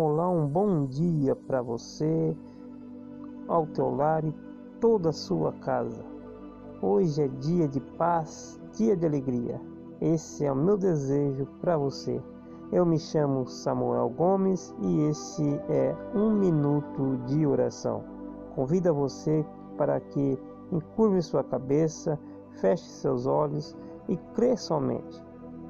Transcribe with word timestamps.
Olá, 0.00 0.30
um 0.30 0.46
bom 0.46 0.86
dia 0.86 1.34
para 1.34 1.60
você, 1.60 2.36
ao 3.48 3.66
teu 3.66 3.90
lar 3.96 4.24
e 4.24 4.32
toda 4.80 5.08
a 5.08 5.12
sua 5.12 5.52
casa. 5.54 6.04
Hoje 6.80 7.24
é 7.24 7.26
dia 7.26 7.66
de 7.66 7.80
paz, 7.80 8.60
dia 8.76 8.96
de 8.96 9.04
alegria. 9.04 9.60
Esse 10.00 10.44
é 10.44 10.52
o 10.52 10.54
meu 10.54 10.76
desejo 10.76 11.46
para 11.60 11.76
você. 11.76 12.22
Eu 12.70 12.86
me 12.86 12.96
chamo 12.96 13.48
Samuel 13.48 14.08
Gomes 14.10 14.72
e 14.78 15.00
esse 15.08 15.60
é 15.68 15.96
um 16.14 16.30
minuto 16.30 17.16
de 17.26 17.44
oração. 17.44 18.04
Convido 18.54 18.94
você 18.94 19.44
para 19.76 19.98
que 19.98 20.38
encurve 20.70 21.20
sua 21.22 21.42
cabeça, 21.42 22.16
feche 22.60 22.88
seus 22.88 23.26
olhos 23.26 23.76
e 24.08 24.16
crê 24.36 24.56
somente. 24.56 25.20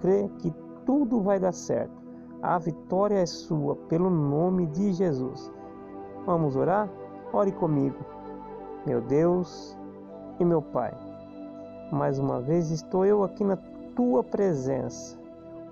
Crê 0.02 0.28
que 0.36 0.52
tudo 0.84 1.22
vai 1.22 1.40
dar 1.40 1.52
certo 1.52 1.97
a 2.42 2.58
vitória 2.58 3.16
é 3.16 3.26
sua, 3.26 3.74
pelo 3.74 4.08
nome 4.08 4.66
de 4.66 4.92
Jesus. 4.92 5.50
Vamos 6.24 6.56
orar? 6.56 6.88
Ore 7.32 7.52
comigo. 7.52 7.98
Meu 8.86 9.00
Deus 9.00 9.76
e 10.38 10.44
meu 10.44 10.62
Pai, 10.62 10.94
mais 11.90 12.18
uma 12.18 12.40
vez 12.40 12.70
estou 12.70 13.04
eu 13.04 13.24
aqui 13.24 13.42
na 13.42 13.56
tua 13.96 14.22
presença, 14.22 15.18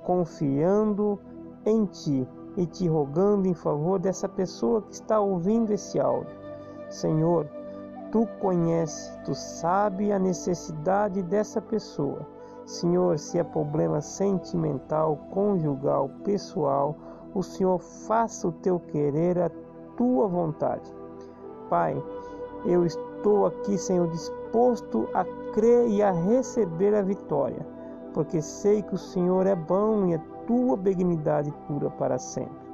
confiando 0.05 1.19
em 1.65 1.84
Ti 1.87 2.27
e 2.57 2.66
te 2.66 2.88
rogando 2.88 3.46
em 3.46 3.55
favor 3.55 3.98
dessa 3.98 4.29
pessoa 4.29 4.83
que 4.83 4.95
está 4.95 5.21
ouvindo 5.21 5.71
esse 5.73 6.01
áudio. 6.01 6.37
Senhor, 6.91 7.46
Tu 8.10 8.27
conheces, 8.41 9.16
Tu 9.24 9.35
sabe 9.35 10.10
a 10.10 10.19
necessidade 10.19 11.23
dessa 11.23 11.60
pessoa. 11.60 12.27
Senhor, 12.66 13.16
se 13.16 13.38
é 13.38 13.45
problema 13.45 14.01
sentimental, 14.01 15.16
conjugal, 15.30 16.11
pessoal, 16.24 16.97
o 17.33 17.41
Senhor 17.41 17.79
faça 17.79 18.48
o 18.48 18.52
teu 18.52 18.80
querer, 18.80 19.38
a 19.38 19.51
tua 19.97 20.27
vontade. 20.27 20.93
Pai, 21.71 22.02
eu 22.65 22.85
estou 22.85 23.46
aqui, 23.46 23.79
Senhor, 23.79 24.09
disposto 24.09 25.09
a 25.15 25.24
crer 25.55 25.88
e 25.88 26.02
a 26.02 26.10
receber 26.10 26.93
a 26.93 27.02
vitória, 27.02 27.65
porque 28.13 28.43
sei 28.43 28.83
que 28.83 28.95
o 28.95 28.99
Senhor 28.99 29.46
é 29.46 29.55
bom 29.55 30.07
e 30.07 30.15
a 30.15 30.18
tua 30.45 30.77
benignidade 30.77 31.52
pura 31.68 31.88
para 31.90 32.18
sempre. 32.18 32.66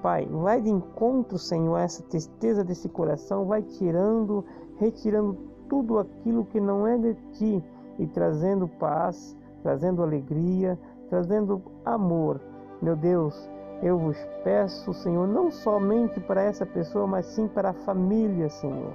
Pai, 0.00 0.28
vai 0.30 0.60
de 0.60 0.70
encontro, 0.70 1.38
Senhor, 1.38 1.74
a 1.74 1.82
essa 1.82 2.04
tristeza 2.04 2.62
desse 2.62 2.88
coração, 2.88 3.46
vai 3.46 3.62
tirando, 3.62 4.44
retirando 4.76 5.36
tudo 5.68 5.98
aquilo 5.98 6.44
que 6.44 6.60
não 6.60 6.86
é 6.86 6.96
de 6.96 7.14
ti 7.32 7.64
e 7.98 8.06
trazendo 8.06 8.66
paz, 8.66 9.36
trazendo 9.62 10.02
alegria, 10.02 10.78
trazendo 11.08 11.62
amor. 11.84 12.40
Meu 12.82 12.96
Deus, 12.96 13.48
eu 13.82 13.98
vos 13.98 14.16
peço, 14.42 14.92
Senhor, 14.92 15.26
não 15.26 15.50
somente 15.50 16.20
para 16.20 16.42
essa 16.42 16.64
pessoa, 16.64 17.06
mas 17.06 17.26
sim 17.26 17.48
para 17.48 17.70
a 17.70 17.74
família, 17.74 18.48
Senhor. 18.48 18.92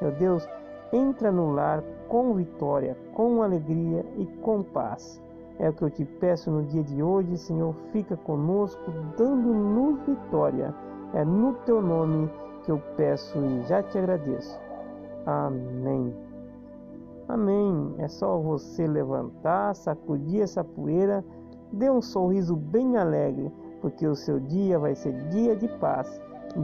Meu 0.00 0.12
Deus, 0.12 0.48
entra 0.92 1.32
no 1.32 1.52
lar 1.52 1.82
com 2.08 2.34
vitória, 2.34 2.96
com 3.14 3.42
alegria 3.42 4.04
e 4.16 4.26
com 4.42 4.62
paz. 4.62 5.20
É 5.58 5.68
o 5.68 5.72
que 5.72 5.82
eu 5.82 5.90
te 5.90 6.04
peço 6.04 6.50
no 6.50 6.62
dia 6.62 6.82
de 6.84 7.02
hoje, 7.02 7.36
Senhor. 7.36 7.74
Fica 7.92 8.16
conosco, 8.16 8.90
dando-nos 9.16 10.00
vitória. 10.06 10.72
É 11.12 11.24
no 11.24 11.54
teu 11.64 11.82
nome 11.82 12.30
que 12.64 12.70
eu 12.70 12.80
peço 12.96 13.38
e 13.38 13.62
já 13.62 13.82
te 13.82 13.98
agradeço. 13.98 14.58
Amém. 15.26 16.27
Amém. 17.28 17.94
É 17.98 18.08
só 18.08 18.38
você 18.38 18.86
levantar, 18.86 19.74
sacudir 19.74 20.42
essa 20.42 20.64
poeira, 20.64 21.22
dê 21.70 21.90
um 21.90 22.00
sorriso 22.00 22.56
bem 22.56 22.96
alegre, 22.96 23.52
porque 23.82 24.06
o 24.06 24.16
seu 24.16 24.40
dia 24.40 24.78
vai 24.78 24.94
ser 24.94 25.12
dia 25.28 25.54
de 25.54 25.68
paz, 25.78 26.20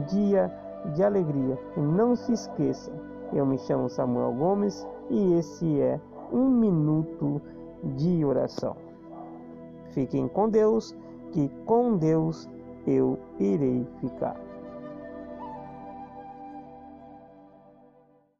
dia 0.07 0.51
de 0.95 1.03
alegria. 1.03 1.57
E 1.77 1.79
não 1.79 2.15
se 2.15 2.33
esqueça, 2.33 2.91
eu 3.31 3.45
me 3.45 3.57
chamo 3.59 3.89
Samuel 3.89 4.33
Gomes 4.33 4.85
e 5.09 5.33
esse 5.33 5.79
é 5.79 5.99
um 6.31 6.49
minuto 6.49 7.41
de 7.83 8.25
oração. 8.25 8.75
Fiquem 9.89 10.27
com 10.27 10.49
Deus, 10.49 10.95
que 11.31 11.47
com 11.65 11.95
Deus 11.95 12.49
eu 12.87 13.19
irei 13.39 13.87
ficar. 14.01 14.44